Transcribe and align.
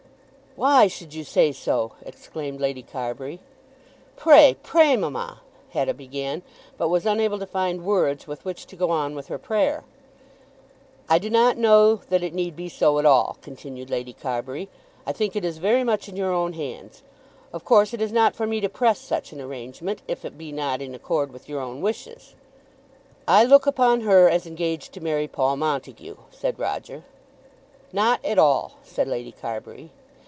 "Why 0.57 0.87
should 0.87 1.13
you 1.13 1.23
say 1.23 1.53
so?" 1.53 1.93
exclaimed 2.01 2.59
Lady 2.59 2.83
Carbury. 2.83 3.39
"Pray, 4.17 4.57
pray, 4.61 4.97
mamma," 4.97 5.39
Hetta 5.69 5.93
began, 5.93 6.41
but 6.77 6.89
was 6.89 7.05
unable 7.05 7.39
to 7.39 7.45
find 7.45 7.85
words 7.85 8.27
with 8.27 8.43
which 8.43 8.65
to 8.67 8.75
go 8.75 8.89
on 8.89 9.15
with 9.15 9.29
her 9.29 9.37
prayer. 9.37 9.85
"I 11.07 11.19
do 11.19 11.29
not 11.29 11.55
know 11.55 11.95
that 12.09 12.21
it 12.21 12.33
need 12.33 12.57
be 12.57 12.67
so 12.67 12.99
at 12.99 13.05
all," 13.05 13.37
continued 13.41 13.89
Lady 13.89 14.11
Carbury. 14.11 14.67
"I 15.07 15.13
think 15.13 15.37
it 15.37 15.45
is 15.45 15.57
very 15.57 15.85
much 15.85 16.09
in 16.09 16.17
your 16.17 16.33
own 16.33 16.51
hands. 16.51 17.01
Of 17.53 17.63
course 17.63 17.93
it 17.93 18.01
is 18.01 18.11
not 18.11 18.35
for 18.35 18.45
me 18.45 18.59
to 18.59 18.67
press 18.67 18.99
such 18.99 19.31
an 19.31 19.39
arrangement, 19.39 20.01
if 20.05 20.25
it 20.25 20.37
be 20.37 20.51
not 20.51 20.81
in 20.81 20.93
accord 20.93 21.31
with 21.31 21.47
your 21.47 21.61
own 21.61 21.79
wishes." 21.79 22.35
"I 23.25 23.45
look 23.45 23.65
upon 23.65 24.01
her 24.01 24.29
as 24.29 24.45
engaged 24.45 24.91
to 24.95 25.01
marry 25.01 25.29
Paul 25.29 25.55
Montague," 25.55 26.17
said 26.29 26.59
Roger. 26.59 27.05
"Not 27.93 28.19
at 28.25 28.37
all," 28.37 28.73
said 28.83 29.07
Lady 29.07 29.31
Carbury. 29.31 29.91